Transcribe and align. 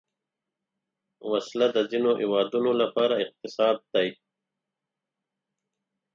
وسله 1.31 1.67
د 1.75 1.77
ځینو 1.91 2.11
هیوادونو 2.21 2.71
لپاره 2.81 3.13
اقتصاد 3.25 3.77
ده 3.93 4.03